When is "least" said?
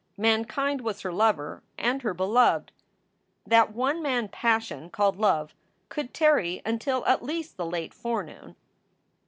7.21-7.55